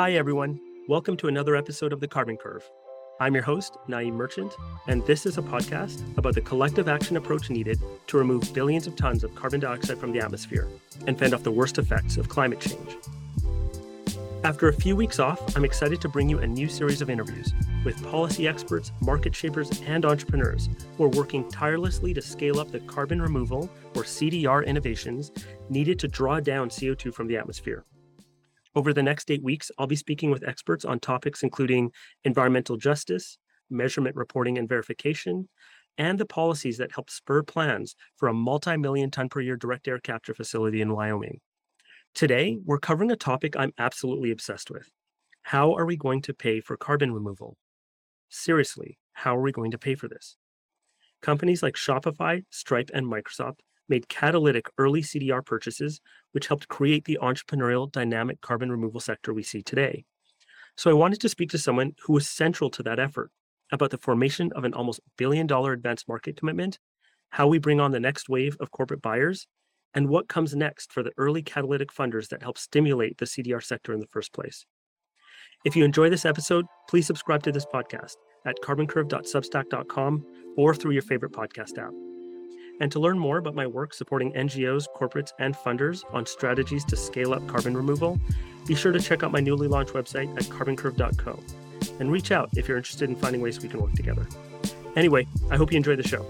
[0.00, 0.58] Hi, everyone.
[0.88, 2.64] Welcome to another episode of The Carbon Curve.
[3.20, 4.50] I'm your host, Na'im Merchant,
[4.88, 8.96] and this is a podcast about the collective action approach needed to remove billions of
[8.96, 10.68] tons of carbon dioxide from the atmosphere
[11.06, 12.96] and fend off the worst effects of climate change.
[14.42, 17.52] After a few weeks off, I'm excited to bring you a new series of interviews
[17.84, 22.80] with policy experts, market shapers, and entrepreneurs who are working tirelessly to scale up the
[22.80, 25.30] carbon removal, or CDR, innovations
[25.68, 27.84] needed to draw down CO2 from the atmosphere.
[28.74, 31.90] Over the next eight weeks, I'll be speaking with experts on topics including
[32.24, 33.38] environmental justice,
[33.68, 35.48] measurement reporting and verification,
[35.98, 39.88] and the policies that help spur plans for a multi million ton per year direct
[39.88, 41.40] air capture facility in Wyoming.
[42.14, 44.88] Today, we're covering a topic I'm absolutely obsessed with.
[45.42, 47.56] How are we going to pay for carbon removal?
[48.28, 50.36] Seriously, how are we going to pay for this?
[51.22, 53.58] Companies like Shopify, Stripe, and Microsoft
[53.90, 56.00] made catalytic early CDR purchases,
[56.32, 60.04] which helped create the entrepreneurial dynamic carbon removal sector we see today.
[60.76, 63.30] So I wanted to speak to someone who was central to that effort
[63.72, 66.78] about the formation of an almost billion dollar advanced market commitment,
[67.30, 69.46] how we bring on the next wave of corporate buyers,
[69.94, 73.92] and what comes next for the early catalytic funders that help stimulate the CDR sector
[73.92, 74.64] in the first place.
[75.64, 78.14] If you enjoy this episode, please subscribe to this podcast
[78.46, 81.92] at carboncurve.substack.com or through your favorite podcast app.
[82.80, 86.96] And to learn more about my work supporting NGOs, corporates, and funders on strategies to
[86.96, 88.18] scale up carbon removal,
[88.66, 91.38] be sure to check out my newly launched website at carboncurve.co
[92.00, 94.26] and reach out if you're interested in finding ways we can work together.
[94.96, 96.24] Anyway, I hope you enjoy the show.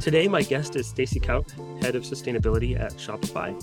[0.00, 1.50] Today, my guest is Stacy Kauk,
[1.82, 3.54] Head of Sustainability at Shopify.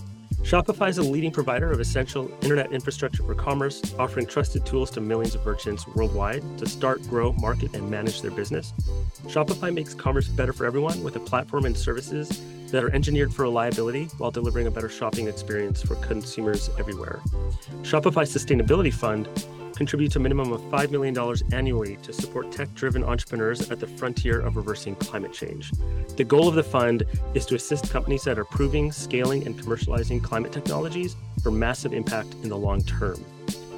[0.41, 5.01] Shopify is a leading provider of essential internet infrastructure for commerce, offering trusted tools to
[5.01, 8.73] millions of merchants worldwide to start, grow, market, and manage their business.
[9.27, 13.43] Shopify makes commerce better for everyone with a platform and services that are engineered for
[13.43, 17.19] reliability while delivering a better shopping experience for consumers everywhere.
[17.81, 19.27] Shopify Sustainability Fund
[19.79, 21.17] contributes a minimum of $5 million
[21.53, 25.71] annually to support tech driven entrepreneurs at the frontier of reversing climate change.
[26.17, 30.21] The goal of the fund is to assist companies that are proving, scaling, and commercializing
[30.21, 33.23] climate technologies for massive impact in the long term.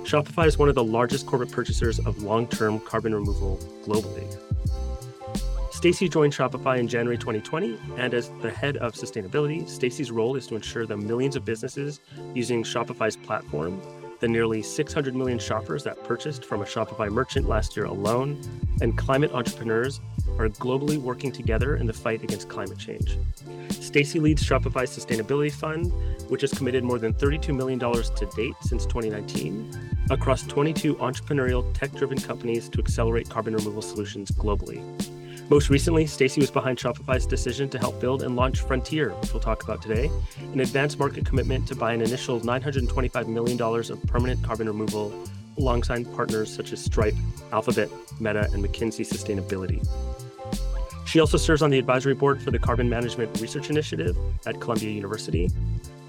[0.04, 4.26] Shopify is one of the largest corporate purchasers of long term carbon removal globally.
[5.72, 10.48] Stacy joined Shopify in January 2020, and as the head of sustainability, Stacy's role is
[10.48, 12.00] to ensure the millions of businesses
[12.34, 13.80] using Shopify's platform
[14.22, 18.40] the nearly 600 million shoppers that purchased from a Shopify merchant last year alone,
[18.80, 20.00] and climate entrepreneurs
[20.38, 23.18] are globally working together in the fight against climate change.
[23.70, 25.92] Stacy leads Shopify's Sustainability Fund,
[26.30, 31.92] which has committed more than $32 million to date since 2019 across 22 entrepreneurial tech
[31.94, 34.82] driven companies to accelerate carbon removal solutions globally.
[35.52, 39.42] Most recently, Stacy was behind Shopify's decision to help build and launch Frontier, which we'll
[39.42, 40.10] talk about today,
[40.54, 45.14] an advanced market commitment to buy an initial $925 million of permanent carbon removal
[45.58, 47.16] alongside partners such as Stripe,
[47.52, 47.90] Alphabet,
[48.22, 49.86] Meta, and McKinsey Sustainability.
[51.06, 54.90] She also serves on the advisory board for the Carbon Management Research Initiative at Columbia
[54.90, 55.52] University.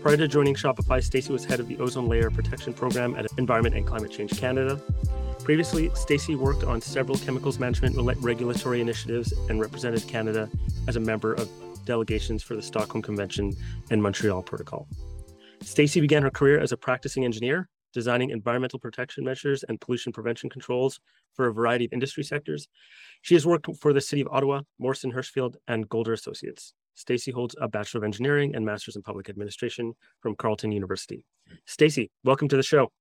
[0.02, 3.74] Prior to joining Shopify, Stacy was head of the Ozone Layer Protection Program at Environment
[3.74, 4.80] and Climate Change Canada
[5.44, 10.48] Previously, Stacy worked on several chemicals management regulatory initiatives and represented Canada
[10.86, 11.50] as a member of
[11.84, 13.52] delegations for the Stockholm Convention
[13.90, 14.86] and Montreal Protocol.
[15.60, 20.48] Stacy began her career as a practicing engineer, designing environmental protection measures and pollution prevention
[20.48, 21.00] controls
[21.34, 22.68] for a variety of industry sectors.
[23.22, 26.72] She has worked for the City of Ottawa, Morrison Hershfield, and Golder Associates.
[26.94, 31.24] Stacy holds a Bachelor of Engineering and Master's in Public Administration from Carleton University.
[31.66, 32.92] Stacy, welcome to the show.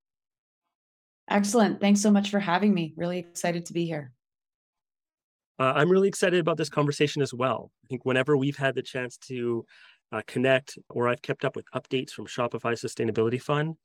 [1.32, 1.80] Excellent.
[1.80, 2.92] Thanks so much for having me.
[2.94, 4.12] Really excited to be here.
[5.58, 7.70] Uh, I'm really excited about this conversation as well.
[7.84, 9.64] I think whenever we've had the chance to
[10.12, 13.76] uh, connect or I've kept up with updates from Shopify Sustainability Fund,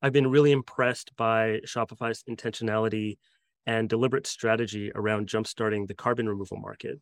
[0.00, 3.18] I've been really impressed by Shopify's intentionality
[3.66, 6.98] and deliberate strategy around jumpstarting the carbon removal market.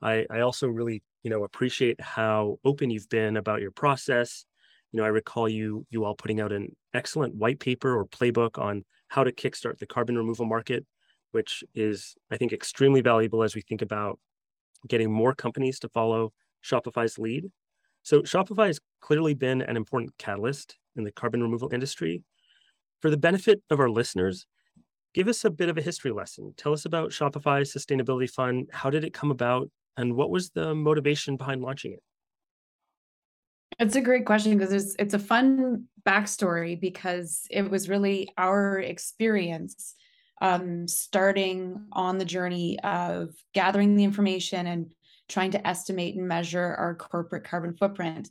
[0.00, 4.46] I, I also really, you know, appreciate how open you've been about your process.
[4.92, 8.58] You know, I recall you you all putting out an excellent white paper or playbook
[8.58, 10.84] on how to kickstart the carbon removal market,
[11.32, 14.18] which is, I think, extremely valuable as we think about
[14.88, 16.32] getting more companies to follow
[16.64, 17.50] Shopify's lead.
[18.02, 22.22] So, Shopify has clearly been an important catalyst in the carbon removal industry.
[23.00, 24.46] For the benefit of our listeners,
[25.12, 26.54] give us a bit of a history lesson.
[26.56, 28.68] Tell us about Shopify's Sustainability Fund.
[28.72, 29.70] How did it come about?
[29.96, 32.02] And what was the motivation behind launching it?
[33.78, 38.78] It's a great question because it's it's a fun backstory because it was really our
[38.78, 39.94] experience
[40.40, 44.92] um, starting on the journey of gathering the information and
[45.28, 48.30] trying to estimate and measure our corporate carbon footprint.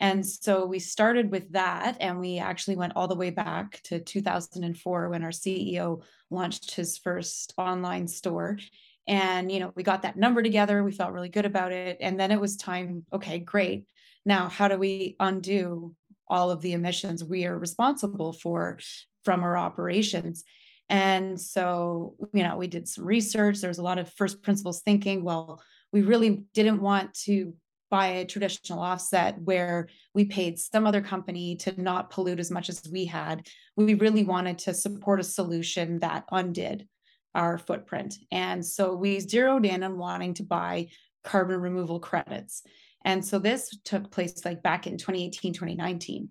[0.00, 4.00] And so we started with that, and we actually went all the way back to
[4.00, 8.58] 2004 when our CEO launched his first online store.
[9.06, 10.82] And, you know, we got that number together.
[10.82, 11.98] We felt really good about it.
[12.00, 13.84] And then it was time, okay, great.
[14.24, 15.94] Now, how do we undo
[16.28, 18.78] all of the emissions we are responsible for
[19.24, 20.44] from our operations?
[20.88, 23.60] And so, you know, we did some research.
[23.60, 25.24] There was a lot of first principles thinking.
[25.24, 27.54] Well, we really didn't want to
[27.90, 32.70] buy a traditional offset where we paid some other company to not pollute as much
[32.70, 33.46] as we had.
[33.76, 36.88] We really wanted to support a solution that undid
[37.34, 38.14] our footprint.
[38.30, 40.88] And so we zeroed in on wanting to buy
[41.22, 42.62] carbon removal credits.
[43.04, 46.28] And so this took place like back in 2018, 2019.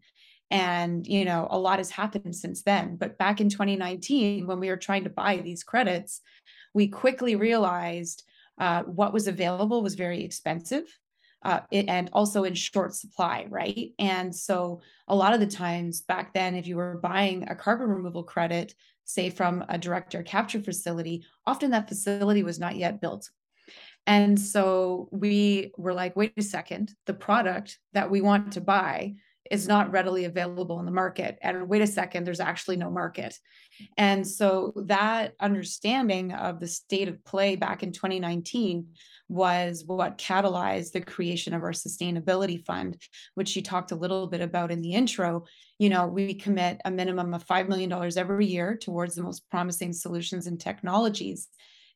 [0.50, 2.97] And, you know, a lot has happened since then.
[2.97, 6.21] But back in 2019, when we were trying to buy these credits,
[6.73, 8.23] we quickly realized
[8.59, 10.83] uh, what was available was very expensive
[11.44, 13.94] uh, it, and also in short supply, right?
[13.97, 17.88] And so a lot of the times back then, if you were buying a carbon
[17.89, 18.75] removal credit,
[19.06, 23.29] say from a direct air capture facility, often that facility was not yet built.
[24.07, 29.15] And so we were like, wait a second, the product that we want to buy
[29.50, 31.38] is not readily available in the market.
[31.42, 33.38] And wait a second, there's actually no market.
[33.98, 38.88] And so that understanding of the state of play back in 2019
[39.27, 42.97] was what catalyzed the creation of our sustainability fund,
[43.36, 45.45] which you talked a little bit about in the intro.
[45.80, 49.92] You know, we commit a minimum of $5 million every year towards the most promising
[49.92, 51.50] solutions and technologies.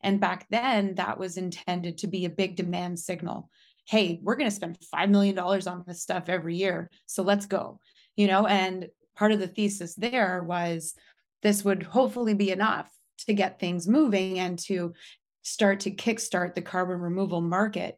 [0.06, 3.50] And back then, that was intended to be a big demand signal.
[3.88, 6.92] Hey, we're going to spend $5 million on this stuff every year.
[7.08, 7.80] So let's go.
[8.16, 10.94] You know, and part of the thesis there was
[11.42, 12.88] this would hopefully be enough
[13.26, 14.94] to get things moving and to
[15.42, 17.98] start to kickstart the carbon removal market.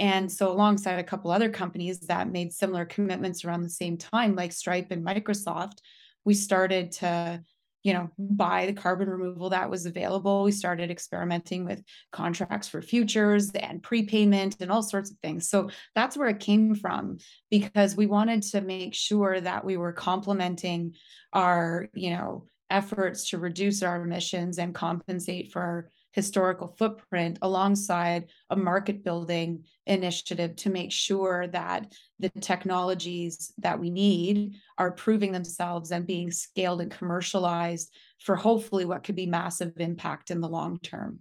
[0.00, 4.34] And so, alongside a couple other companies that made similar commitments around the same time,
[4.34, 5.78] like Stripe and Microsoft,
[6.24, 7.42] we started to
[7.86, 10.42] you know buy the carbon removal that was available.
[10.42, 15.48] We started experimenting with contracts for futures and prepayment and all sorts of things.
[15.48, 17.18] So that's where it came from
[17.48, 20.96] because we wanted to make sure that we were complementing
[21.32, 28.56] our you know efforts to reduce our emissions and compensate for historical footprint alongside a
[28.56, 35.90] market building initiative to make sure that the technologies that we need are proving themselves
[35.90, 40.78] and being scaled and commercialized for hopefully what could be massive impact in the long
[40.78, 41.18] term.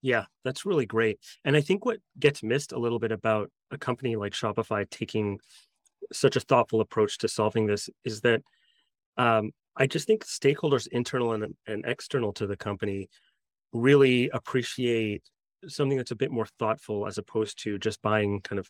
[0.00, 1.20] Yeah, that's really great.
[1.44, 5.38] And I think what gets missed a little bit about a company like Shopify taking
[6.10, 8.40] such a thoughtful approach to solving this is that
[9.18, 13.10] um, I just think stakeholders, internal and, and external to the company,
[13.72, 15.22] really appreciate
[15.68, 18.68] something that's a bit more thoughtful as opposed to just buying kind of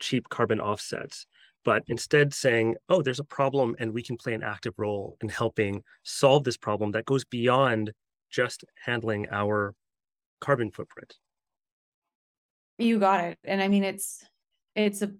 [0.00, 1.26] cheap carbon offsets
[1.64, 5.28] but instead saying oh there's a problem and we can play an active role in
[5.28, 7.92] helping solve this problem that goes beyond
[8.30, 9.74] just handling our
[10.40, 11.14] carbon footprint.
[12.78, 13.38] You got it.
[13.44, 14.24] And i mean it's
[14.74, 15.12] it's a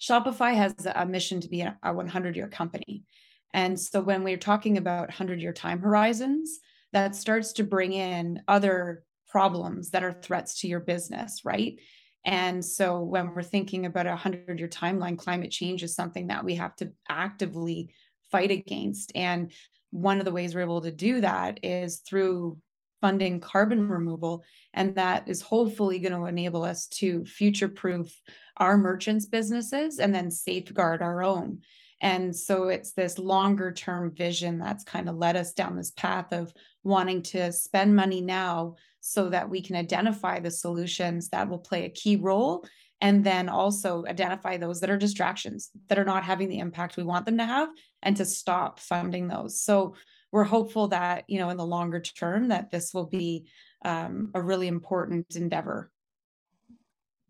[0.00, 3.04] shopify has a mission to be a 100 year company.
[3.52, 6.60] And so when we're talking about 100 year time horizons
[6.94, 11.78] that starts to bring in other problems that are threats to your business, right?
[12.24, 16.44] And so when we're thinking about a 100 year timeline, climate change is something that
[16.44, 17.92] we have to actively
[18.30, 19.12] fight against.
[19.14, 19.52] And
[19.90, 22.58] one of the ways we're able to do that is through
[23.00, 24.44] funding carbon removal.
[24.72, 28.18] And that is hopefully going to enable us to future proof
[28.56, 31.58] our merchants' businesses and then safeguard our own.
[32.00, 36.32] And so it's this longer term vision that's kind of led us down this path
[36.32, 41.58] of wanting to spend money now so that we can identify the solutions that will
[41.58, 42.64] play a key role
[43.00, 47.04] and then also identify those that are distractions that are not having the impact we
[47.04, 47.68] want them to have
[48.02, 49.60] and to stop funding those.
[49.60, 49.94] So
[50.32, 53.46] we're hopeful that you know in the longer term that this will be
[53.84, 55.90] um, a really important endeavor.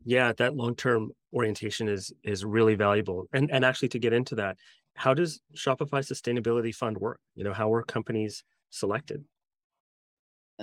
[0.05, 4.57] Yeah that long-term orientation is is really valuable and and actually to get into that
[4.95, 9.25] how does shopify sustainability fund work you know how are companies selected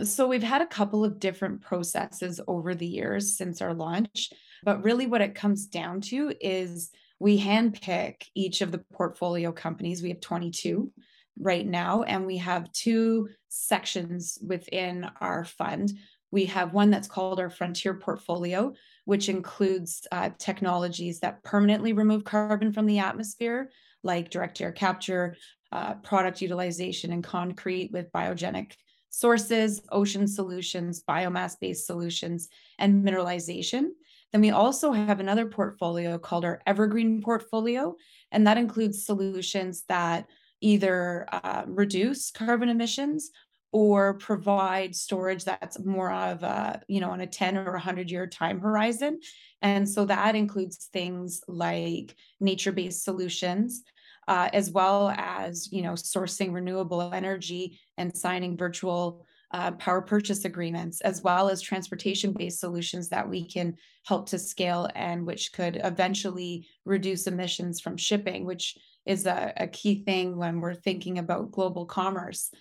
[0.03, 4.29] so we've had a couple of different processes over the years since our launch,
[4.63, 10.01] but really what it comes down to is we handpick each of the portfolio companies.
[10.01, 10.91] We have 22
[11.37, 15.91] right now, and we have two sections within our fund.
[16.31, 18.73] We have one that's called our Frontier Portfolio,
[19.05, 23.69] which includes uh, technologies that permanently remove carbon from the atmosphere,
[24.03, 25.35] like direct air capture,
[25.71, 28.73] uh, product utilization and concrete with biogenic
[29.09, 32.47] sources, ocean solutions, biomass based solutions,
[32.79, 33.89] and mineralization.
[34.31, 37.95] Then we also have another portfolio called our Evergreen portfolio,
[38.31, 40.27] and that includes solutions that
[40.61, 43.31] either uh, reduce carbon emissions
[43.71, 48.27] or provide storage that's more of a you know on a 10 or 100 year
[48.27, 49.19] time horizon.
[49.61, 53.83] And so that includes things like nature-based solutions
[54.27, 60.45] uh, as well as you know sourcing renewable energy and signing virtual uh, power purchase
[60.45, 63.75] agreements as well as transportation based solutions that we can
[64.05, 69.67] help to scale and which could eventually reduce emissions from shipping which is a, a
[69.67, 72.51] key thing when we're thinking about global commerce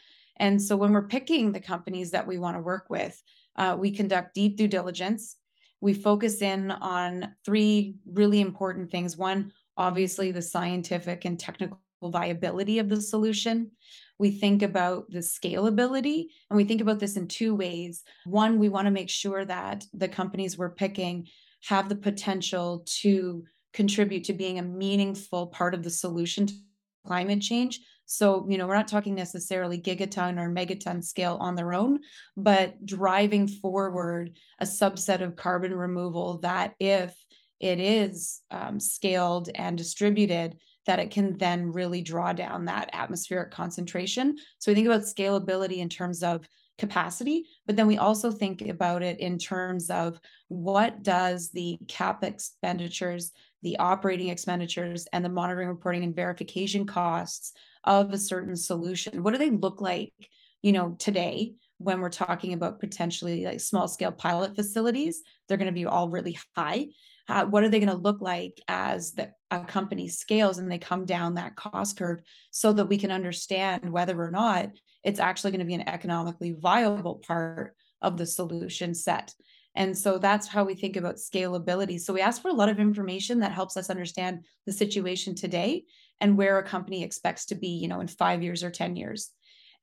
[0.41, 3.23] and so when we're picking the companies that we want to work with,
[3.57, 5.37] uh, we conduct deep due diligence.
[5.83, 9.17] We focus in on three really important things.
[9.17, 13.71] One, obviously, the scientific and technical viability of the solution.
[14.19, 18.03] We think about the scalability, and we think about this in two ways.
[18.25, 21.29] One, we want to make sure that the companies we're picking
[21.69, 23.45] have the potential to
[23.75, 26.55] contribute to being a meaningful part of the solution to
[27.07, 27.81] climate change.
[28.13, 32.01] So, you know, we're not talking necessarily gigaton or megaton scale on their own,
[32.37, 37.15] but driving forward a subset of carbon removal that if
[37.61, 43.53] it is um, scaled and distributed, that it can then really draw down that atmospheric
[43.53, 44.37] concentration.
[44.59, 46.49] So we think about scalability in terms of
[46.81, 50.19] capacity, but then we also think about it in terms of
[50.49, 53.31] what does the cap expenditures,
[53.63, 57.53] the operating expenditures, and the monitoring, reporting, and verification costs
[57.85, 60.13] of a certain solution what do they look like
[60.61, 65.23] you know today when we're talking about potentially like small scale pilot facilities?
[65.49, 66.89] They're going to be all really high.
[67.27, 70.79] Uh, what are they going to look like as the a company scales and they
[70.79, 72.21] come down that cost curve
[72.51, 74.69] so that we can understand whether or not
[75.03, 79.35] it's actually going to be an economically viable part of the solution set
[79.75, 82.01] and so that's how we think about scalability.
[82.01, 85.85] So we ask for a lot of information that helps us understand the situation today
[86.21, 89.31] and where a company expects to be, you know, in 5 years or 10 years.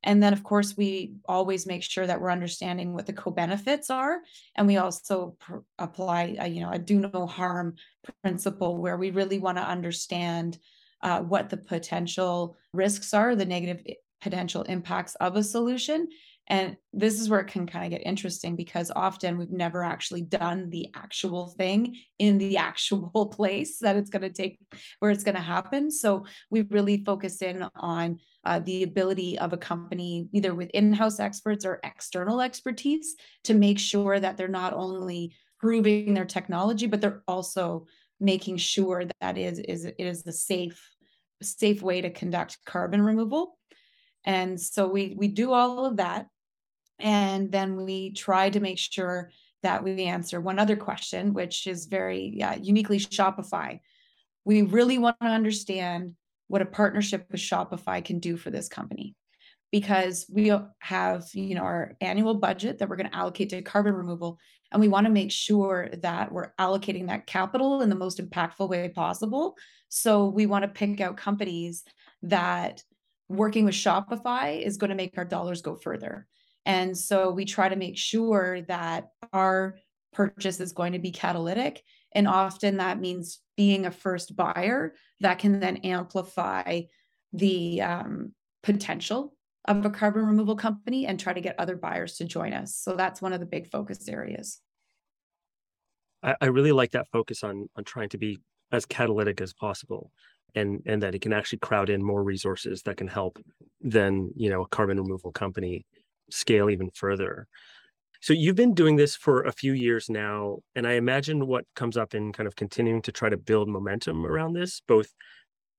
[0.03, 4.19] And then of course we always make sure that we're understanding what the co-benefits are
[4.55, 7.75] and we also pr- apply a, you know, a do no harm
[8.21, 10.59] principle where we really want to understand
[11.01, 13.81] uh, what the potential risks are, the negative
[14.21, 16.07] potential impacts of a solution
[16.49, 20.21] and this is where it can kind of get interesting because often we've never actually
[20.21, 24.59] done the actual thing in the actual place that it's going to take,
[24.99, 25.91] where it's going to happen.
[25.91, 30.93] So we really focus in on uh, the ability of a company, either with in
[30.93, 36.87] house experts or external expertise, to make sure that they're not only proving their technology,
[36.87, 37.87] but they're also
[38.21, 40.81] making sure that is is it is the safe
[41.43, 43.56] safe way to conduct carbon removal
[44.27, 46.27] and so we we do all of that
[46.99, 49.31] and then we try to make sure
[49.63, 53.79] that we answer one other question, which is very yeah, uniquely Shopify.
[54.45, 56.15] We really want to understand
[56.47, 59.15] what a partnership with Shopify can do for this company
[59.71, 63.93] because we have you know our annual budget that we're going to allocate to carbon
[63.93, 64.39] removal
[64.71, 68.69] and we want to make sure that we're allocating that capital in the most impactful
[68.69, 69.57] way possible
[69.89, 71.83] so we want to pick out companies
[72.21, 72.81] that
[73.29, 76.27] working with shopify is going to make our dollars go further
[76.67, 79.77] and so we try to make sure that our
[80.11, 81.81] purchase is going to be catalytic.
[82.13, 86.81] And often that means being a first buyer that can then amplify
[87.31, 92.25] the um, potential of a carbon removal company and try to get other buyers to
[92.25, 92.75] join us.
[92.75, 94.59] So that's one of the big focus areas.
[96.21, 98.39] I, I really like that focus on on trying to be
[98.73, 100.11] as catalytic as possible
[100.55, 103.39] and and that it can actually crowd in more resources that can help
[103.81, 105.85] than you know a carbon removal company
[106.29, 107.47] scale even further.
[108.19, 111.97] So you've been doing this for a few years now, and I imagine what comes
[111.97, 115.13] up in kind of continuing to try to build momentum around this, both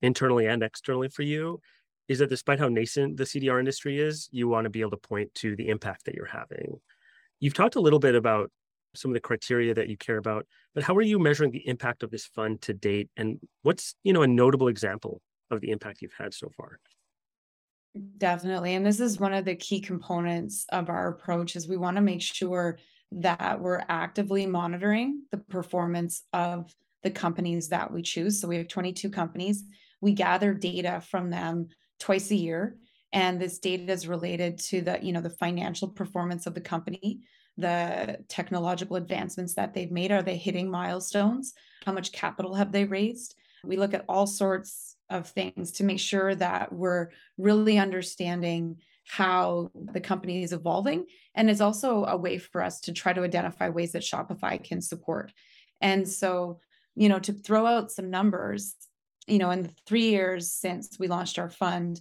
[0.03, 1.61] internally and externally for you,
[2.07, 4.97] is that despite how nascent the CDR industry is, you want to be able to
[4.97, 6.79] point to the impact that you're having.
[7.41, 8.51] You've talked a little bit about
[8.99, 12.03] some of the criteria that you care about, but how are you measuring the impact
[12.03, 16.03] of this fund to date, and what's you know a notable example of the impact
[16.03, 16.79] you've had so far?
[18.19, 18.75] Definitely.
[18.75, 22.03] And this is one of the key components of our approach is we want to
[22.03, 22.79] make sure
[23.11, 28.41] that we're actively monitoring the performance of the companies that we choose.
[28.41, 29.65] So we have 22 companies.
[30.01, 32.77] We gather data from them twice a year
[33.13, 37.21] and this data is related to the you know the financial performance of the company
[37.59, 42.85] the technological advancements that they've made are they hitting milestones how much capital have they
[42.85, 43.35] raised
[43.65, 48.77] we look at all sorts of things to make sure that we're really understanding
[49.09, 51.07] how the company is evolving.
[51.35, 54.83] And it's also a way for us to try to identify ways that Shopify can
[54.83, 55.33] support.
[55.81, 56.61] And so,
[56.95, 58.75] you know, to throw out some numbers,
[59.27, 62.01] you know, in the three years since we launched our fund,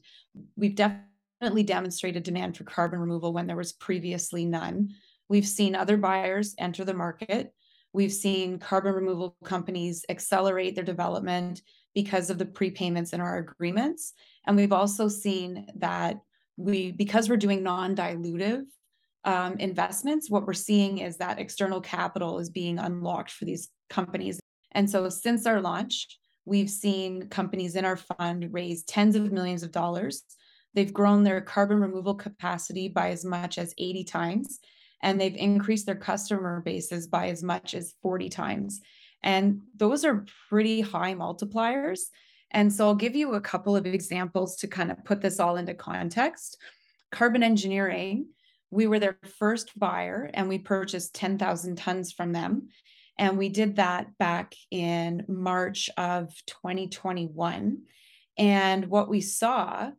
[0.57, 4.89] we've definitely demonstrated demand for carbon removal when there was previously none.
[5.29, 7.53] We've seen other buyers enter the market.
[7.93, 11.61] We've seen carbon removal companies accelerate their development
[11.93, 14.13] because of the prepayments in our agreements.
[14.45, 16.19] And we've also seen that
[16.57, 18.63] we, because we're doing non-dilutive
[19.23, 24.39] um, investments, what we're seeing is that external capital is being unlocked for these companies.
[24.71, 29.63] And so since our launch, we've seen companies in our fund raise tens of millions
[29.63, 30.23] of dollars.
[30.73, 34.59] They've grown their carbon removal capacity by as much as 80 times,
[35.01, 35.55] and they've mm-hmm.
[35.55, 38.81] increased their customer bases by as much as 40 times.
[39.23, 41.99] And those are pretty high multipliers.
[42.51, 45.57] And so I'll give you a couple of examples to kind of put this all
[45.57, 46.57] into context.
[47.11, 48.27] Carbon engineering,
[48.71, 52.69] we were their first buyer and we purchased 10,000 tons from them.
[53.19, 57.79] And we did that back in March of 2021.
[58.37, 59.89] And what we saw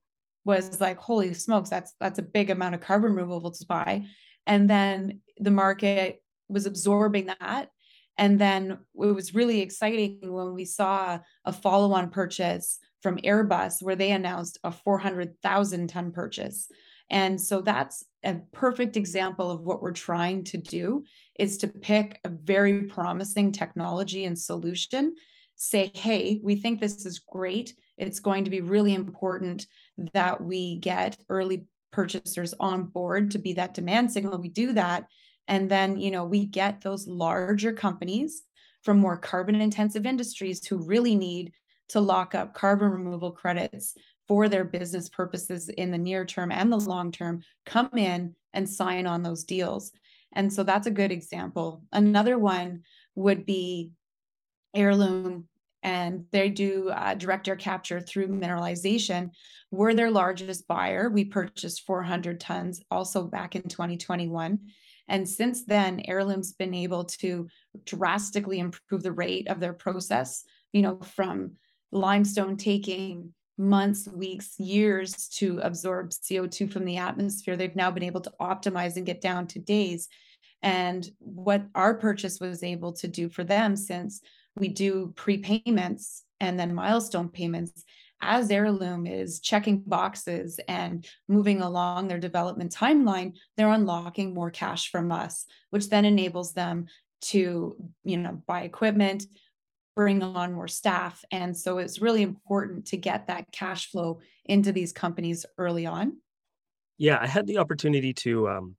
[0.44, 4.06] was like, holy smokes, that's that's a big amount of carbon removal to buy.
[4.48, 7.68] And then the market was absorbing that.
[8.16, 13.94] And then it was really exciting when we saw a follow-on purchase from Airbus where
[13.94, 16.68] they announced a 400,000 ton purchase.
[17.10, 21.04] And so that's a perfect example of what we're trying to do
[21.38, 25.14] is to pick a very promising technology and solution
[25.60, 29.66] say hey we think this is great it's going to be really important
[30.12, 35.06] that we get early purchasers on board to be that demand signal we do that
[35.46, 38.42] and then you know we get those larger companies
[38.82, 41.52] from more carbon intensive industries who really need
[41.88, 43.94] to lock up carbon removal credits
[44.28, 48.68] for their business purposes in the near term and the long term come in and
[48.68, 49.90] sign on those deals.
[50.34, 51.82] And so that's a good example.
[51.92, 52.82] Another one
[53.14, 53.90] would be
[54.74, 55.48] Heirloom,
[55.82, 59.30] and they do uh, direct air capture through mineralization.
[59.70, 61.08] We're their largest buyer.
[61.08, 64.58] We purchased 400 tons also back in 2021.
[65.08, 67.48] And since then, Heirloom's been able to
[67.84, 71.52] drastically improve the rate of their process, you know, from
[71.92, 77.56] limestone taking months, weeks, years to absorb CO2 from the atmosphere.
[77.56, 80.08] They've now been able to optimize and get down to days.
[80.62, 84.20] And what our purchase was able to do for them, since
[84.58, 87.84] we do prepayments and then milestone payments,
[88.20, 94.90] as Heirloom is checking boxes and moving along their development timeline, they're unlocking more cash
[94.90, 96.86] from us, which then enables them
[97.20, 99.24] to, you know, buy equipment,
[99.94, 101.24] bring on more staff.
[101.30, 106.18] And so it's really important to get that cash flow into these companies early on.
[106.98, 108.76] Yeah, I had the opportunity to um,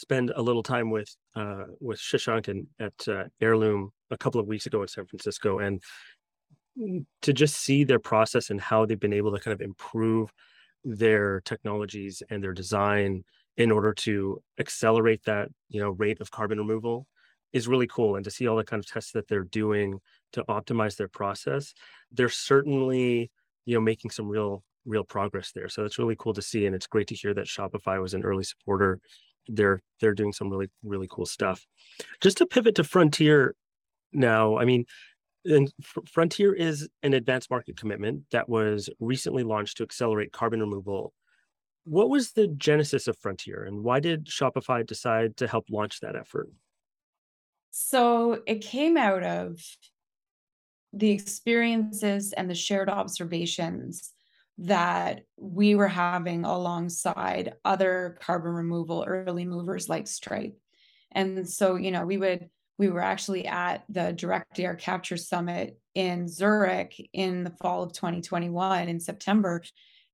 [0.00, 4.46] spend a little time with uh, with Shashank and at uh, Heirloom a couple of
[4.46, 5.82] weeks ago in San Francisco, and
[7.22, 10.32] to just see their process and how they've been able to kind of improve
[10.84, 13.22] their technologies and their design
[13.56, 17.06] in order to accelerate that you know rate of carbon removal
[17.52, 18.16] is really cool.
[18.16, 20.00] And to see all the kind of tests that they're doing
[20.32, 21.74] to optimize their process
[22.12, 23.30] they're certainly
[23.66, 25.68] you know making some real real progress there.
[25.68, 28.24] So it's really cool to see and it's great to hear that shopify was an
[28.24, 28.98] early supporter
[29.54, 31.66] they're they're doing some really really cool stuff.
[32.20, 33.54] Just to pivot to frontier
[34.12, 34.84] now i mean
[35.44, 35.72] and
[36.06, 41.14] frontier is an advanced market commitment that was recently launched to accelerate carbon removal.
[41.84, 46.14] What was the genesis of frontier and why did shopify decide to help launch that
[46.14, 46.50] effort?
[47.70, 49.60] So it came out of
[50.92, 54.12] the experiences and the shared observations
[54.60, 60.58] that we were having alongside other carbon removal early movers like Stripe.
[61.12, 65.78] And so, you know, we would we were actually at the direct air capture summit
[65.94, 69.62] in Zurich in the fall of 2021 in September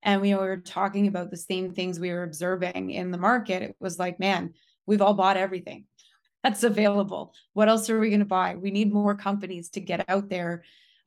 [0.02, 3.76] and we were talking about the same things we were observing in the market it
[3.78, 4.54] was like man
[4.86, 5.84] we've all bought everything
[6.46, 7.34] that's available.
[7.54, 8.54] What else are we going to buy?
[8.54, 10.62] We need more companies to get out there.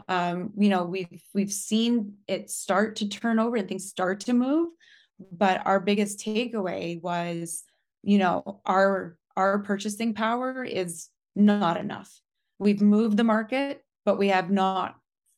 [0.09, 4.33] Um, you know, we've we've seen it start to turn over and things start to
[4.33, 4.69] move,
[5.31, 7.63] but our biggest takeaway was,
[8.01, 12.11] you know, our our purchasing power is not enough.
[12.57, 14.95] We've moved the market, but we have not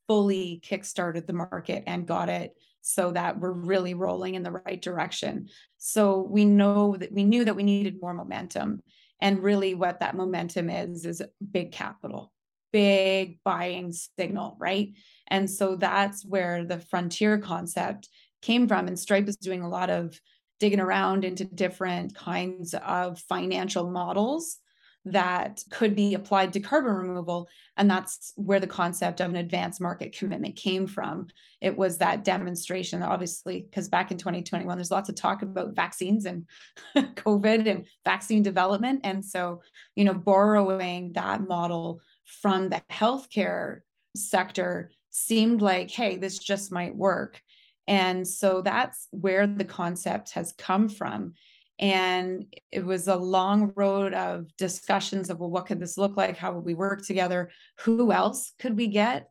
[0.08, 4.82] fully kickstarted the market and got it so that we're really rolling in the right
[4.82, 5.48] direction.
[5.78, 8.82] So we know that we knew that we needed more momentum.
[9.20, 12.32] And really, what that momentum is, is big capital,
[12.72, 14.94] big buying signal, right?
[15.28, 18.10] And so that's where the frontier concept
[18.42, 18.88] came from.
[18.88, 20.20] And Stripe is doing a lot of
[20.60, 24.58] digging around into different kinds of financial models
[25.06, 27.50] that could be applied to carbon removal.
[27.76, 31.28] And that's where the concept of an advanced market commitment came from.
[31.60, 36.26] It was that demonstration, obviously, because back in 2021, there's lots of talk about vaccines
[36.26, 36.46] and
[36.96, 39.02] COVID and vaccine development.
[39.04, 39.62] And so,
[39.96, 42.02] you know, borrowing that model
[42.42, 43.80] from the healthcare
[44.16, 47.42] sector seemed like, hey, this just might work.
[47.88, 51.34] And so that's where the concept has come from.
[51.80, 56.38] And it was a long road of discussions of, well, what could this look like?
[56.38, 57.50] How would we work together?
[57.82, 59.30] Who else could we get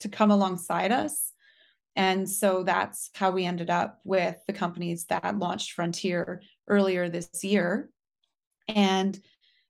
[0.00, 1.32] to come alongside us?
[1.96, 7.28] And so that's how we ended up with the companies that launched Frontier earlier this
[7.42, 7.90] year.
[8.68, 9.20] And,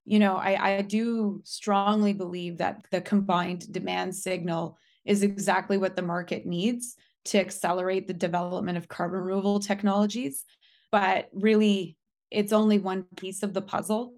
[0.05, 5.95] you know, I, I do strongly believe that the combined demand signal is exactly what
[5.95, 10.43] the market needs to accelerate the development of carbon removal technologies.
[10.91, 11.97] But really
[12.31, 14.13] it's only one piece of the puzzle.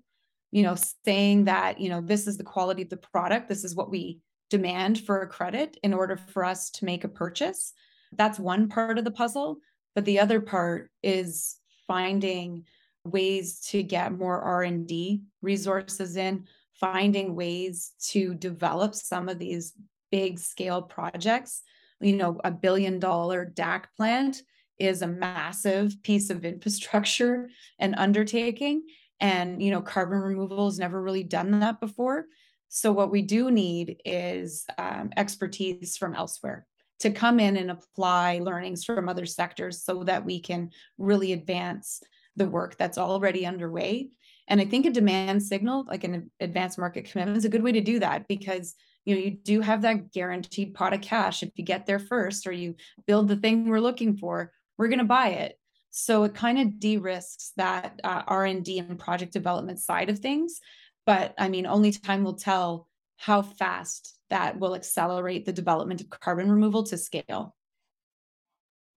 [0.51, 3.75] You know saying that you know this is the quality of the product this is
[3.75, 4.19] what we
[4.49, 7.73] demand for a credit in order for us to make a purchase
[8.13, 9.57] that's one part of the puzzle.
[9.95, 12.65] But the other part is finding
[13.03, 16.45] ways to get more r&d resources in
[16.79, 19.73] finding ways to develop some of these
[20.11, 21.63] big scale projects.
[21.99, 24.41] You know a billion dollar dac plant
[24.77, 28.83] is a massive piece of infrastructure and undertaking
[29.19, 32.25] and you know carbon removal has never really done that before.
[32.69, 36.67] So what we do need is um, expertise from elsewhere
[36.99, 42.01] to come in and apply learnings from other sectors so that we can really advance
[42.37, 44.09] the work that's already underway.
[44.47, 47.73] And i think a demand signal like an advanced market commitment is a good way
[47.73, 51.43] to do that because you know you do have that guaranteed pot of cash.
[51.43, 54.99] If you get there first or you build the thing we're looking for we're going
[54.99, 55.59] to buy it.
[55.89, 60.59] So it kind of de-risks that uh, r&d and project development side of things.
[61.05, 66.09] But i mean only time will tell how fast that will accelerate the development of
[66.09, 67.55] carbon removal to scale.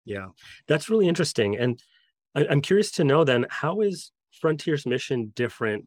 [0.05, 0.29] Yeah
[0.69, 1.57] that's really interesting.
[1.57, 1.83] And
[2.35, 5.87] I, i'm curious to know then how is frontier's mission different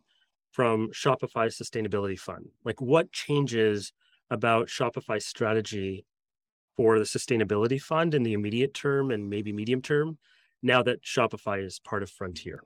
[0.52, 3.94] from shopify's sustainability fund like what changes
[4.30, 6.06] about shopify's strategy
[6.76, 10.18] for the sustainability fund in the immediate term and maybe medium term
[10.62, 12.64] now that Shopify is part of Frontier?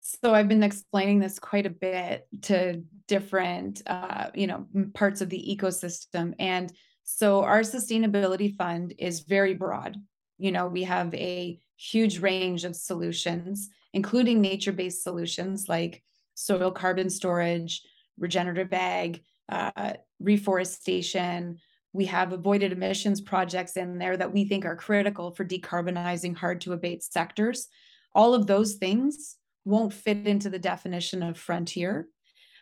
[0.00, 5.28] So I've been explaining this quite a bit to different, uh, you know, parts of
[5.28, 6.72] the ecosystem, and
[7.04, 9.96] so our sustainability fund is very broad.
[10.40, 16.02] You know, we have a huge range of solutions, including nature-based solutions like
[16.34, 17.82] soil carbon storage,
[18.18, 21.58] regenerative ag, uh, reforestation,
[21.92, 26.60] we have avoided emissions projects in there that we think are critical for decarbonizing hard
[26.62, 27.68] to abate sectors.
[28.14, 32.08] All of those things won't fit into the definition of frontier.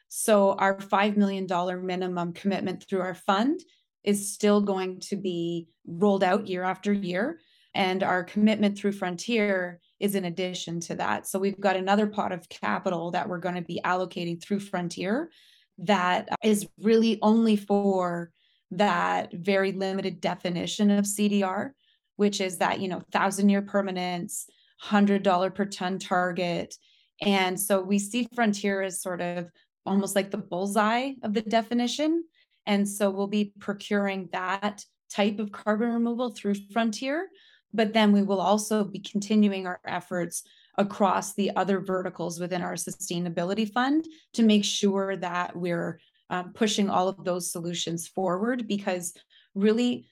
[0.09, 1.47] So our $5 million
[1.85, 3.61] minimum commitment through our fund
[4.03, 7.41] is still going to be rolled out year after year.
[7.75, 11.27] And our commitment through Frontier is in addition to that.
[11.27, 15.31] So we've got another pot of capital that we're going to be allocating through Frontier
[15.79, 18.33] that is really only for
[18.71, 21.71] that very limited definition of CDR,
[22.17, 24.47] which is that, you know, thousand year permanence,
[24.85, 26.75] $100 per ton target.
[27.21, 29.49] And so we see Frontier as sort of
[29.87, 32.25] almost like the bullseye of the definition.
[32.67, 37.29] And so we'll be procuring that type of carbon removal through Frontier.
[37.73, 40.43] But then we will also be continuing our efforts
[40.77, 46.01] across the other verticals within our sustainability fund to make sure that we're
[46.31, 49.15] um, pushing all of those solutions forward because
[49.55, 50.07] really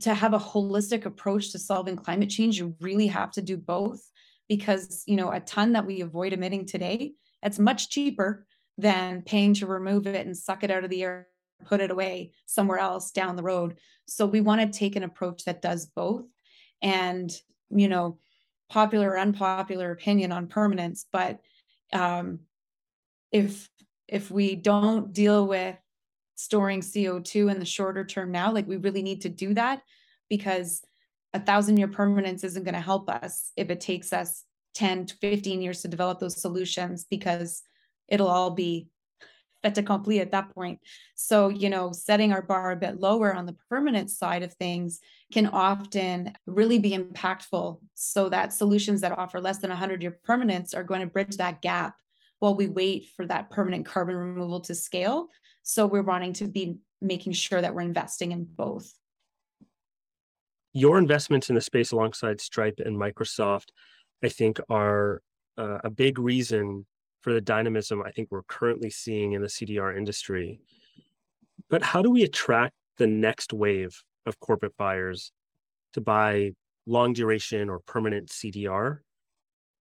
[0.00, 4.00] to have a holistic approach to solving climate change you really have to do both
[4.48, 8.46] because you know a ton that we avoid emitting today it's much cheaper
[8.78, 11.28] than paying to remove it and suck it out of the air
[11.64, 13.78] put it away somewhere else down the road.
[14.06, 16.24] So we want to take an approach that does both
[16.82, 17.30] and
[17.70, 18.18] you know
[18.68, 21.40] popular or unpopular opinion on permanence but
[21.92, 22.40] um,
[23.32, 23.68] if
[24.08, 25.76] if we don't deal with
[26.40, 29.82] storing CO2 in the shorter term now, like we really need to do that
[30.28, 30.82] because
[31.34, 35.16] a thousand year permanence isn't going to help us if it takes us 10 to
[35.16, 37.62] 15 years to develop those solutions because
[38.08, 38.88] it'll all be
[39.62, 40.80] fait accompli at that point.
[41.14, 45.00] So, you know, setting our bar a bit lower on the permanent side of things
[45.32, 50.74] can often really be impactful so that solutions that offer less than 100 year permanence
[50.74, 51.96] are going to bridge that gap
[52.38, 55.28] while we wait for that permanent carbon removal to scale.
[55.62, 58.92] So we're wanting to be making sure that we're investing in both.
[60.72, 63.68] Your investments in the space alongside Stripe and Microsoft,
[64.22, 65.20] I think, are
[65.58, 66.86] uh, a big reason
[67.20, 70.60] for the dynamism I think we're currently seeing in the CDR industry.
[71.68, 75.32] But how do we attract the next wave of corporate buyers
[75.94, 76.52] to buy
[76.86, 78.98] long duration or permanent CDR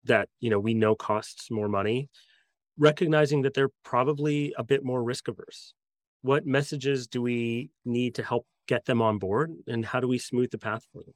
[0.05, 2.09] that you know we know costs more money,
[2.77, 5.73] recognizing that they're probably a bit more risk averse?
[6.21, 10.17] What messages do we need to help get them on board, and how do we
[10.17, 11.13] smooth the path for them?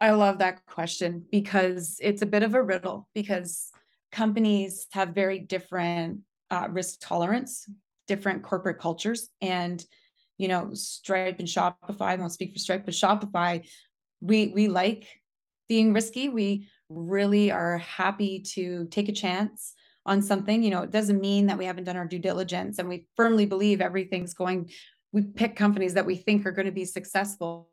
[0.00, 3.70] I love that question because it's a bit of a riddle because
[4.16, 7.68] companies have very different uh, risk tolerance,
[8.08, 9.84] different corporate cultures, and
[10.38, 12.00] you know, Stripe and Shopify.
[12.00, 13.66] I won't speak for Stripe, but Shopify,
[14.20, 15.06] we we like
[15.68, 16.28] being risky.
[16.28, 19.74] We really are happy to take a chance
[20.06, 20.62] on something.
[20.62, 23.44] You know, it doesn't mean that we haven't done our due diligence, and we firmly
[23.44, 24.70] believe everything's going.
[25.12, 27.70] We pick companies that we think are going to be successful,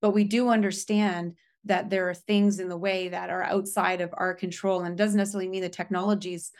[0.00, 1.34] but we do understand
[1.64, 5.16] that there are things in the way that are outside of our control and doesn't
[5.16, 6.50] necessarily mean the technology's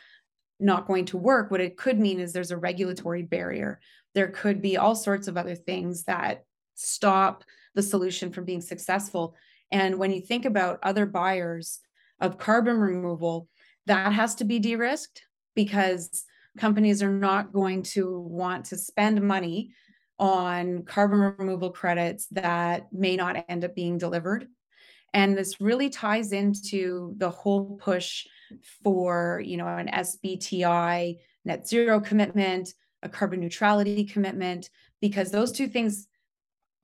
[0.59, 1.51] not going to work.
[1.51, 3.79] What it could mean is there's a regulatory barrier.
[4.13, 7.43] There could be all sorts of other things that stop
[7.75, 9.35] the solution from being successful.
[9.71, 11.79] And when you think about other buyers
[12.21, 13.49] of carbon removal
[13.85, 15.21] that has to be de-risked
[15.55, 16.23] because
[16.57, 19.71] companies are not going to want to spend money
[20.17, 24.47] on carbon removal credits that may not end up being delivered
[25.15, 28.27] and this really ties into the whole push
[28.83, 34.69] for you know an sbti net zero commitment a carbon neutrality commitment
[35.01, 36.07] because those two things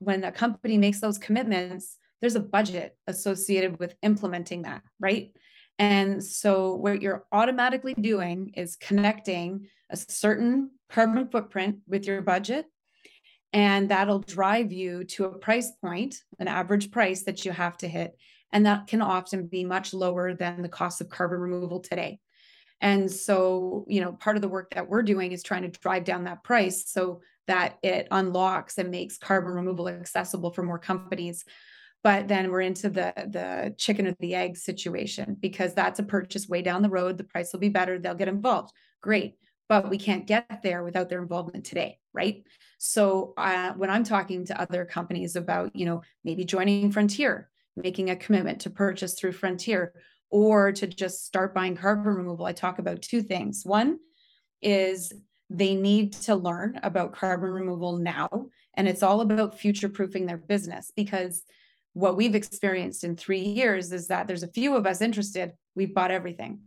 [0.00, 5.32] when a company makes those commitments there's a budget associated with implementing that right?
[5.78, 12.66] And so what you're automatically doing is connecting a certain carbon footprint with your budget
[13.52, 17.88] and that'll drive you to a price point, an average price that you have to
[17.88, 18.16] hit.
[18.52, 22.18] And that can often be much lower than the cost of carbon removal today.
[22.80, 26.04] And so, you know, part of the work that we're doing is trying to drive
[26.04, 31.44] down that price so that it unlocks and makes carbon removal accessible for more companies.
[32.02, 36.48] But then we're into the the chicken or the egg situation because that's a purchase
[36.48, 37.16] way down the road.
[37.16, 37.98] The price will be better.
[37.98, 38.72] They'll get involved.
[39.00, 39.36] Great
[39.68, 42.44] but we can't get there without their involvement today right?
[42.84, 48.10] So uh, when i'm talking to other companies about you know maybe joining frontier making
[48.10, 49.94] a commitment to purchase through frontier
[50.30, 53.64] or to just start buying carbon removal i talk about two things.
[53.64, 53.98] One
[54.60, 55.12] is
[55.48, 60.38] they need to learn about carbon removal now and it's all about future proofing their
[60.38, 61.44] business because
[61.92, 65.94] what we've experienced in three years is that there's a few of us interested we've
[65.94, 66.62] bought everything.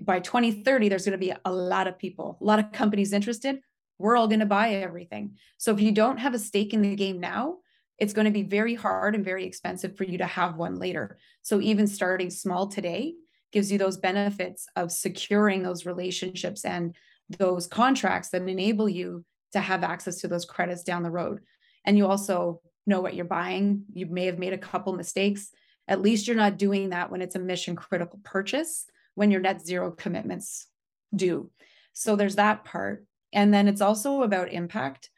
[0.00, 3.60] By 2030 there's going to be a lot of people a lot of companies interested
[3.98, 5.36] we're all going to buy everything.
[5.56, 7.58] So if you don't have a stake in the game now
[7.98, 11.18] it's going to be very hard and very expensive for you to have one later.
[11.42, 13.14] So even starting small today
[13.52, 16.94] gives you those benefits of securing those relationships and
[17.38, 21.40] those contracts that enable you to have access to those credits down the road.
[21.84, 23.84] And you also know what you're buying.
[23.92, 25.50] You may have made a couple mistakes.
[25.88, 29.60] At least you're not doing that when it's a mission critical purchase when your net
[29.60, 30.66] zero commitments
[31.14, 31.50] due.
[31.92, 33.04] So there's that part.
[33.32, 35.10] And then it's also about impact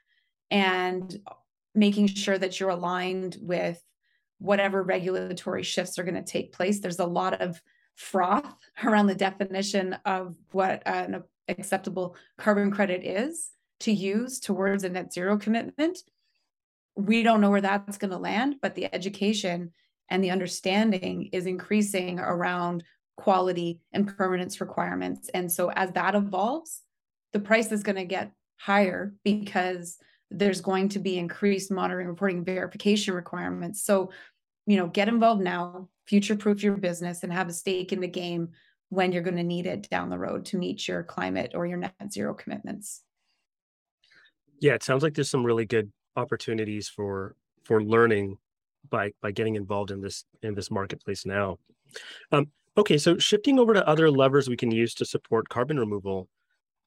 [0.51, 1.17] and
[1.75, 3.83] making sure that you're aligned with
[4.39, 6.81] whatever regulatory shifts are going to take place.
[6.81, 7.61] There's a lot of
[7.95, 14.89] froth around the definition of what an acceptable carbon credit is to use towards a
[14.89, 15.99] net zero commitment.
[16.97, 19.73] We don't know where that's going to land, but the education
[20.09, 22.85] and the understanding is increasing around
[23.17, 25.29] quality and permanence requirements.
[25.33, 26.83] And so as that evolves,
[27.33, 29.99] the price is going to get higher because
[30.31, 33.83] there's going to be increased monitoring, reporting, verification requirements.
[33.85, 34.11] So,
[34.67, 38.09] you know, get involved now, future proof your business, and have a stake in the
[38.09, 38.51] game
[38.91, 41.79] when you're going to need it down the road to meet your climate or your
[41.79, 43.03] net zero commitments.
[44.61, 48.37] Yeah, it sounds like there's some really good opportunities for for learning
[48.89, 51.59] by by getting involved in this in this marketplace now.
[52.31, 56.29] Um, Okay, so shifting over to other levers we can use to support carbon removal,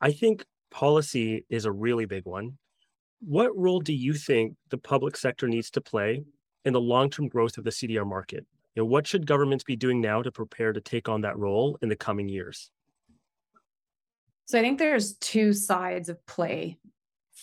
[0.03, 2.57] I think policy is a really big one.
[3.21, 6.25] What role do you think the public sector needs to play
[6.65, 8.45] in the long-term growth of the CDR market?
[8.75, 11.77] You know, what should governments be doing now to prepare to take on that role
[11.81, 12.69] in the coming years?
[14.43, 16.79] So I think there's two sides of play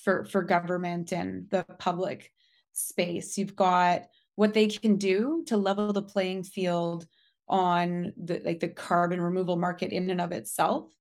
[0.04, 2.30] for for government and the public
[2.72, 3.38] space.
[3.38, 4.02] You've got
[4.34, 7.06] what they can do to level the playing field
[7.48, 10.92] on the like the carbon removal market in and of itself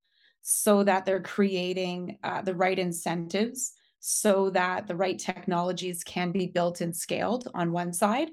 [0.41, 6.47] so that they're creating uh, the right incentives so that the right technologies can be
[6.47, 8.29] built and scaled on one side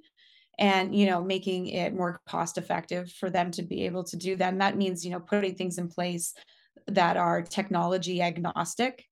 [0.59, 4.37] and you know making it more cost effective for them to be able to do
[4.37, 4.59] that.
[4.59, 6.35] That means you know putting things in place
[6.89, 9.05] that are technology agnostic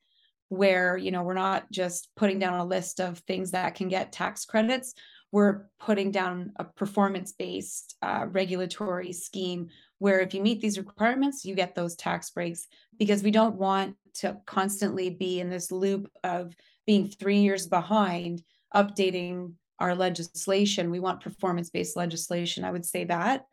[0.49, 4.13] where you know we're not just putting down a list of things that can get
[4.13, 4.95] tax credits.
[5.33, 11.45] We're putting down a performance based uh, regulatory scheme where if you meet these requirements
[11.45, 12.67] you get those tax breaks
[12.99, 16.55] because we don't want to constantly be in this loop of
[16.87, 18.43] being three years behind
[18.75, 23.45] updating our legislation we want performance based legislation i would say that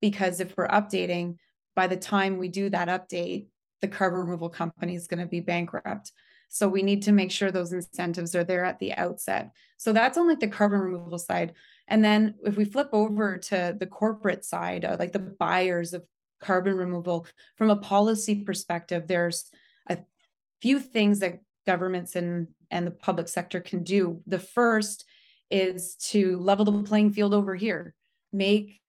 [0.00, 1.36] because if we're updating
[1.74, 3.46] by the time we do that update
[3.80, 6.12] the carbon removal company is going to be bankrupt
[6.48, 9.52] so we need to make sure those incentives are there at the outset.
[9.76, 11.52] So that's on like the carbon removal side.
[11.88, 16.04] And then if we flip over to the corporate side, uh, like the buyers of
[16.40, 19.50] carbon removal, from a policy perspective, there's
[19.88, 19.98] a
[20.60, 24.20] few things that governments and, and the public sector can do.
[24.26, 25.04] The first
[25.50, 27.94] is to level the playing field over here,
[28.32, 28.80] make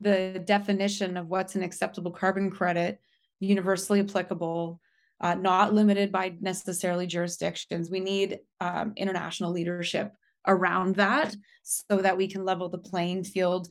[0.00, 3.00] the definition of what's an acceptable carbon credit
[3.40, 4.80] universally applicable
[5.20, 7.90] uh, not limited by necessarily jurisdictions.
[7.90, 10.12] We need um, international leadership
[10.48, 13.68] around that so that we can level the playing field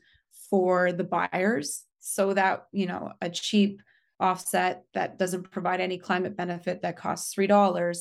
[0.49, 3.81] for the buyers so that, you know, a cheap
[4.19, 7.97] offset that doesn't provide any climate benefit that costs $3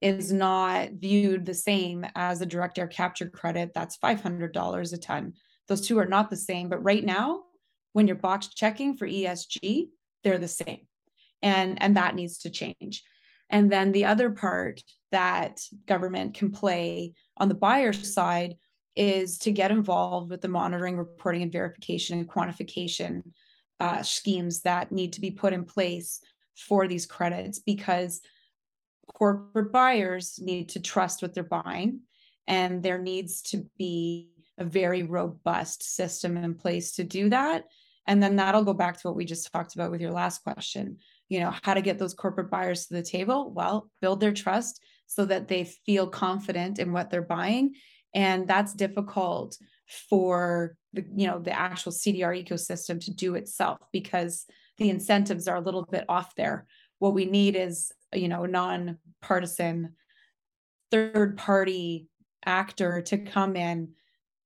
[0.00, 5.34] is not viewed the same as a direct air capture credit that's $500 a ton.
[5.68, 7.42] Those two are not the same, but right now,
[7.92, 9.88] when you're box checking for ESG,
[10.22, 10.86] they're the same
[11.42, 13.02] and and that needs to change
[13.48, 18.56] and then the other part that government can play on the buyer side
[18.96, 23.22] is to get involved with the monitoring reporting and verification and quantification
[23.78, 26.20] uh, schemes that need to be put in place
[26.56, 28.20] for these credits because
[29.14, 32.00] corporate buyers need to trust what they're buying
[32.46, 37.64] and there needs to be a very robust system in place to do that.
[38.06, 40.98] And then that'll go back to what we just talked about with your last question.
[41.28, 43.52] You know how to get those corporate buyers to the table?
[43.52, 47.74] Well build their trust so that they feel confident in what they're buying
[48.14, 49.58] and that's difficult
[50.08, 54.46] for the you know the actual cdr ecosystem to do itself because
[54.78, 56.66] the incentives are a little bit off there
[57.00, 59.92] what we need is you know non-partisan
[60.92, 62.08] third party
[62.46, 63.88] actor to come in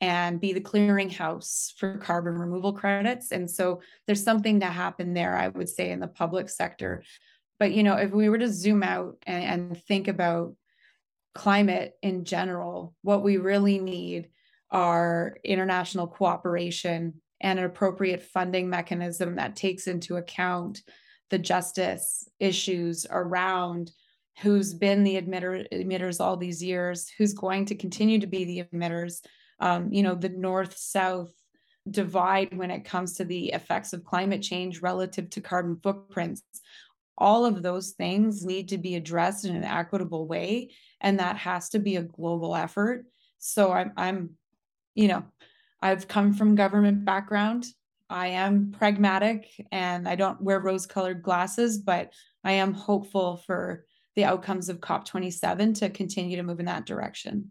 [0.00, 3.33] and be the clearinghouse for carbon removal credits.
[3.33, 7.03] And so there's something to happen there, I would say, in the public sector.
[7.59, 10.55] But you know, if we were to zoom out and, and think about
[11.35, 14.29] climate in general, what we really need
[14.71, 20.83] are international cooperation and an appropriate funding mechanism that takes into account
[21.31, 23.90] the justice issues around
[24.40, 28.64] who's been the emitter, emitters all these years, who's going to continue to be the
[28.64, 29.21] emitters,
[29.61, 31.31] um, you know, the north south
[31.90, 36.43] divide when it comes to the effects of climate change relative to carbon footprints.
[37.16, 41.68] All of those things need to be addressed in an equitable way, and that has
[41.70, 43.05] to be a global effort.
[43.38, 44.31] So I'm, I'm,
[44.94, 45.24] you know,
[45.81, 47.66] I've come from government background.
[48.11, 53.85] I am pragmatic and I don't wear rose-colored glasses, but I am hopeful for
[54.16, 57.50] the outcomes of COP27 to continue to move in that direction.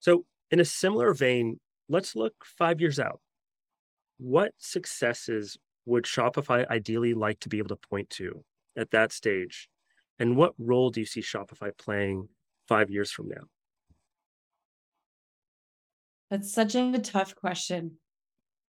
[0.00, 3.20] So, in a similar vein, let's look five years out.
[4.18, 5.56] What successes
[5.86, 8.44] would Shopify ideally like to be able to point to
[8.76, 9.68] at that stage?
[10.18, 12.28] And what role do you see Shopify playing
[12.68, 13.44] five years from now?
[16.30, 17.98] That's such a tough question.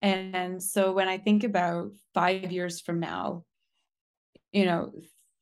[0.02, 3.44] And so when I think about five years from now,
[4.52, 4.92] you know,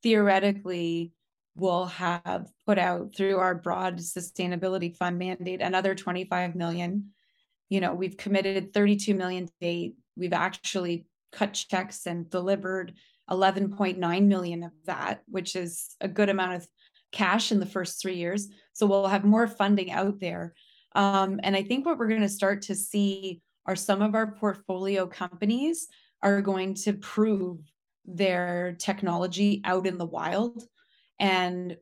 [0.02, 1.12] theoretically,
[1.56, 7.10] we'll have put out through our broad sustainability fund mandate another 25 million.
[7.68, 9.94] You know, we've committed 32 million to date.
[10.16, 12.94] We've actually cut checks and delivered
[13.30, 16.68] 11.9 million of that, which is a good amount of
[17.12, 18.48] cash in the first three years.
[18.72, 20.54] So we'll have more funding out there.
[20.94, 24.32] Um, and I think what we're going to start to see are some of our
[24.32, 25.88] portfolio companies
[26.22, 27.58] are going to prove
[28.04, 30.62] their technology out in the wild
[31.18, 31.76] and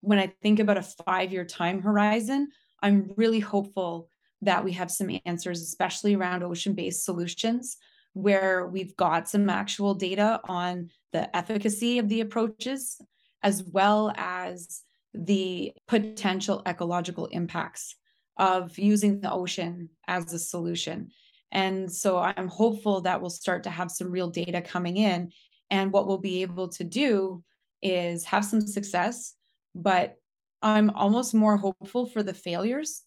[0.00, 2.48] when I think about a five year time horizon,
[2.82, 4.08] I'm really hopeful
[4.42, 7.76] that we have some answers, especially around ocean based solutions,
[8.12, 13.00] where we've got some actual data on the efficacy of the approaches,
[13.42, 14.82] as well as
[15.14, 17.96] the potential ecological impacts
[18.36, 21.10] of using the ocean as a solution.
[21.52, 25.32] And so I'm hopeful that we'll start to have some real data coming in.
[25.70, 27.42] And what we'll be able to do
[27.82, 29.34] is have some success,
[29.74, 30.16] but
[30.62, 33.02] I'm almost more hopeful for the failures.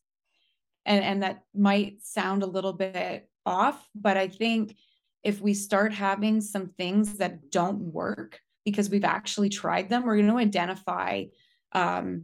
[0.85, 4.75] And, and that might sound a little bit off, but I think
[5.23, 10.17] if we start having some things that don't work because we've actually tried them, we're
[10.17, 11.23] going to identify
[11.71, 12.23] um,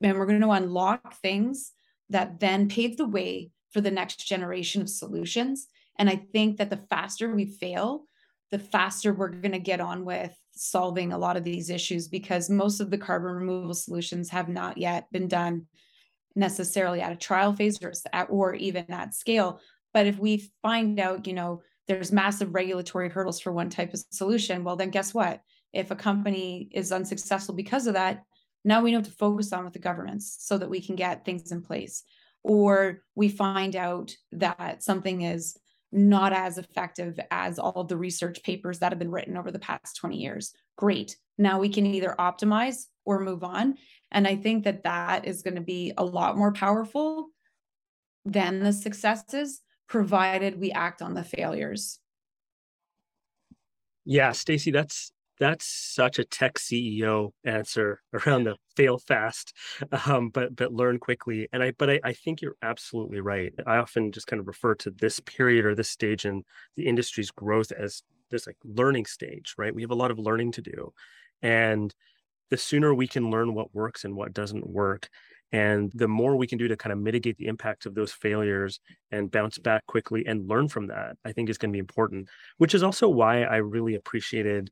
[0.00, 1.72] and we're going to unlock things
[2.10, 5.68] that then pave the way for the next generation of solutions.
[5.98, 8.04] And I think that the faster we fail,
[8.50, 12.50] the faster we're going to get on with solving a lot of these issues because
[12.50, 15.66] most of the carbon removal solutions have not yet been done
[16.34, 19.60] necessarily at a trial phase or, at, or even at scale.
[19.92, 24.04] But if we find out, you know, there's massive regulatory hurdles for one type of
[24.10, 25.40] solution, well, then guess what?
[25.72, 28.24] If a company is unsuccessful because of that,
[28.64, 31.52] now we know to focus on with the governments so that we can get things
[31.52, 32.02] in place.
[32.42, 35.56] Or we find out that something is
[35.92, 39.96] not as effective as all the research papers that have been written over the past
[39.96, 40.52] 20 years.
[40.76, 41.16] Great.
[41.36, 43.76] Now we can either optimize or move on.
[44.10, 47.28] And I think that that is going to be a lot more powerful
[48.24, 49.60] than the successes,
[49.90, 51.98] provided we act on the failures.
[54.06, 59.52] Yeah, Stacy, that's that's such a tech CEO answer around the fail fast,
[60.06, 61.48] um, but but learn quickly.
[61.52, 63.52] And I but I, I think you're absolutely right.
[63.66, 66.44] I often just kind of refer to this period or this stage in
[66.76, 69.74] the industry's growth as this like learning stage, right?
[69.74, 70.92] We have a lot of learning to do.
[71.42, 71.92] And
[72.50, 75.08] the sooner we can learn what works and what doesn't work,
[75.52, 78.80] and the more we can do to kind of mitigate the impact of those failures
[79.10, 82.28] and bounce back quickly and learn from that, I think is going to be important,
[82.58, 84.70] which is also why I really appreciated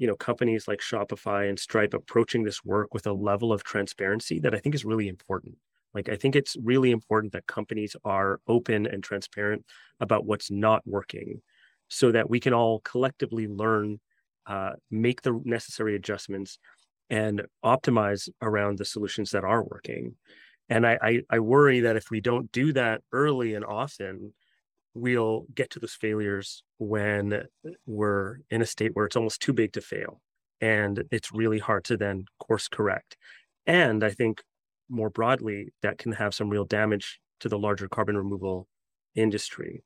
[0.00, 4.40] you know companies like shopify and stripe approaching this work with a level of transparency
[4.40, 5.56] that i think is really important.
[5.94, 9.64] Like i think it's really important that companies are open and transparent
[10.00, 11.42] about what's not working
[11.88, 14.00] so that we can all collectively learn
[14.46, 16.58] uh, make the necessary adjustments
[17.10, 20.14] and optimize around the solutions that are working.
[20.68, 24.32] And I, I, I worry that if we don't do that early and often
[24.94, 27.42] we'll get to those failures when
[27.86, 30.20] we're in a state where it's almost too big to fail
[30.60, 33.16] and it's really hard to then course correct.
[33.66, 34.42] And i think
[34.88, 38.66] more broadly that can have some real damage to the larger carbon removal
[39.14, 39.82] industry.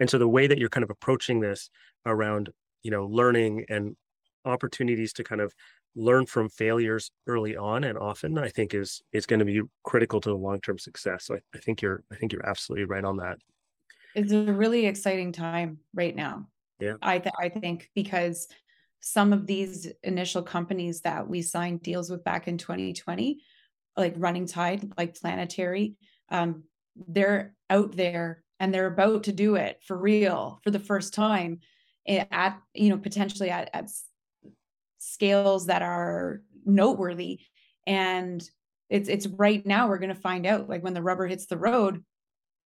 [0.00, 1.70] And so the way that you're kind of approaching this
[2.06, 2.50] around
[2.82, 3.96] you know learning and
[4.44, 5.52] opportunities to kind of
[5.96, 10.20] learn from failures early on and often i think is is going to be critical
[10.20, 13.16] to the long-term success so I, I think you're i think you're absolutely right on
[13.18, 13.38] that
[14.14, 16.46] it's a really exciting time right now.
[16.78, 16.94] Yeah.
[17.02, 18.48] I th- I think because
[19.00, 23.40] some of these initial companies that we signed deals with back in 2020,
[23.96, 25.96] like Running Tide, like Planetary,
[26.30, 26.64] um,
[27.08, 31.58] they're out there and they're about to do it for real for the first time
[32.08, 33.90] at you know potentially at, at
[35.14, 37.40] scales that are noteworthy.
[37.86, 38.42] And
[38.90, 41.56] it's it's right now we're going to find out like when the rubber hits the
[41.56, 42.04] road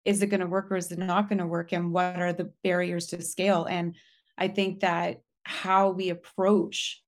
[0.06, 1.72] is it going to work or is it not going to work?
[1.72, 3.64] And what are the barriers to scale?
[3.64, 3.94] And
[4.38, 7.02] i think that how we approach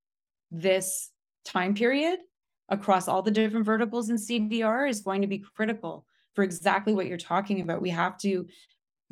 [0.50, 1.10] this
[1.44, 2.18] time period
[2.68, 6.04] across all the different verticals in cdr is going to be critical
[6.34, 7.82] for exactly what you're talking about.
[7.82, 8.46] We have to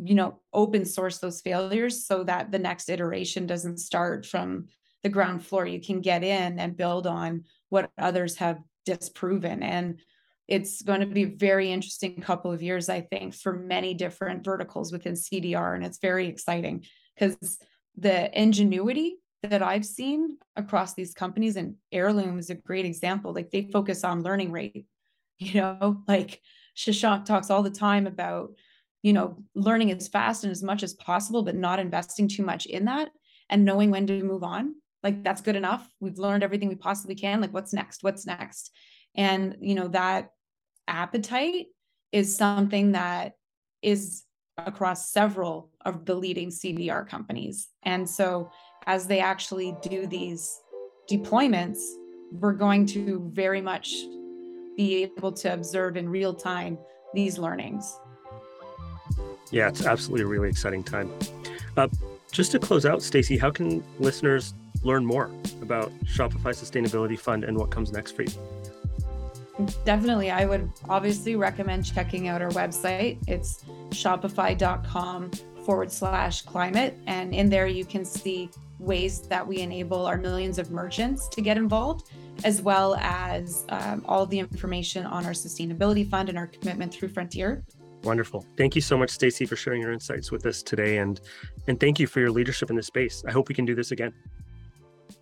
[0.02, 4.68] you know open source those failures so that the next iteration doesn't start from
[5.02, 10.00] the ground floor you can get in and build on what others have disproven and
[10.50, 14.44] it's going to be a very interesting couple of years, I think, for many different
[14.44, 15.76] verticals within CDR.
[15.76, 16.84] And it's very exciting
[17.14, 17.58] because
[17.96, 23.32] the ingenuity that I've seen across these companies, and Heirloom is a great example.
[23.32, 24.86] Like they focus on learning rate,
[25.38, 26.40] you know, like
[26.76, 28.50] Shashank talks all the time about,
[29.02, 32.66] you know, learning as fast and as much as possible, but not investing too much
[32.66, 33.10] in that
[33.48, 34.74] and knowing when to move on.
[35.02, 35.88] Like that's good enough.
[36.00, 37.40] We've learned everything we possibly can.
[37.40, 38.02] Like what's next?
[38.02, 38.70] What's next?
[39.14, 40.30] And, you know, that
[40.86, 41.66] appetite
[42.12, 43.34] is something that
[43.82, 44.24] is
[44.58, 47.68] across several of the leading CDR companies.
[47.82, 48.50] And so
[48.86, 50.60] as they actually do these
[51.10, 51.78] deployments,
[52.32, 53.94] we're going to very much
[54.76, 56.78] be able to observe in real time
[57.14, 57.98] these learnings.
[59.50, 61.12] Yeah, it's absolutely a really exciting time.
[61.76, 61.88] Uh,
[62.30, 65.30] just to close out, Stacy, how can listeners learn more
[65.62, 68.32] about Shopify Sustainability Fund and what comes next for you?
[69.84, 70.30] Definitely.
[70.30, 73.18] I would obviously recommend checking out our website.
[73.26, 75.30] It's shopify.com
[75.64, 76.96] forward slash climate.
[77.06, 81.42] And in there, you can see ways that we enable our millions of merchants to
[81.42, 82.10] get involved,
[82.44, 87.08] as well as um, all the information on our sustainability fund and our commitment through
[87.08, 87.62] Frontier.
[88.02, 88.46] Wonderful.
[88.56, 90.98] Thank you so much, Stacy, for sharing your insights with us today.
[90.98, 91.20] And,
[91.68, 93.22] and thank you for your leadership in this space.
[93.28, 94.14] I hope we can do this again.